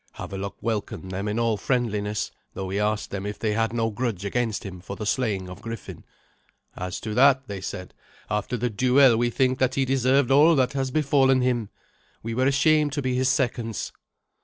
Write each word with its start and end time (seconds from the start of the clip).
Havelok 0.13 0.55
welcomed 0.63 1.11
them 1.11 1.27
in 1.27 1.37
all 1.37 1.57
friendliness, 1.57 2.31
though 2.55 2.67
he 2.71 2.79
asked 2.79 3.11
them 3.11 3.27
if 3.27 3.37
they 3.37 3.51
had 3.53 3.71
no 3.71 3.91
grudge 3.91 4.25
against 4.25 4.65
him 4.65 4.79
for 4.81 4.95
the 4.95 5.05
slaying 5.05 5.47
of 5.47 5.61
Griffin. 5.61 6.03
"As 6.75 6.99
to 7.01 7.13
that," 7.13 7.47
they 7.47 7.61
said, 7.61 7.93
"after 8.27 8.57
the 8.57 8.71
duel 8.71 9.15
we 9.15 9.29
think 9.29 9.59
that 9.59 9.75
he 9.75 9.85
deserved 9.85 10.31
all 10.31 10.55
that 10.55 10.73
has 10.73 10.89
befallen 10.89 11.41
him. 11.41 11.69
We 12.23 12.33
were 12.33 12.47
ashamed 12.47 12.93
to 12.93 13.03
be 13.03 13.13
his 13.13 13.29
seconds." 13.29 13.91